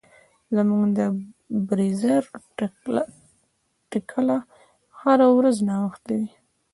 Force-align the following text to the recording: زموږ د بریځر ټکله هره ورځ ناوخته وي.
زموږ 0.55 0.83
د 0.97 0.99
بریځر 1.67 2.21
ټکله 3.91 4.37
هره 5.01 5.27
ورځ 5.37 5.57
ناوخته 5.69 6.11
وي. 6.19 6.29